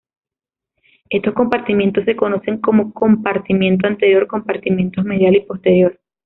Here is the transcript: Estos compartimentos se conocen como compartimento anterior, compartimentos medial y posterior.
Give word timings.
Estos 1.11 1.35
compartimentos 1.35 2.03
se 2.05 2.15
conocen 2.15 2.57
como 2.57 2.91
compartimento 2.91 3.85
anterior, 3.85 4.25
compartimentos 4.25 5.05
medial 5.05 5.35
y 5.35 5.41
posterior. 5.41 5.99